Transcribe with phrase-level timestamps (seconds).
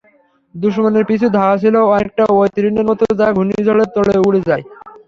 [0.55, 4.63] দুশমনের পিছু ধাওয়া ছিল অনেকটা ঐ তৃণের মতো যা ঘূর্ণিঝড়ের তোড়ে উড়ে যায়।